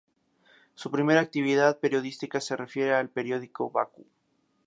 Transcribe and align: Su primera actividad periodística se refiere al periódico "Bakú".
Su 0.73 0.89
primera 0.89 1.21
actividad 1.21 1.79
periodística 1.79 2.41
se 2.41 2.57
refiere 2.57 2.95
al 2.95 3.11
periódico 3.11 3.69
"Bakú". 3.69 4.03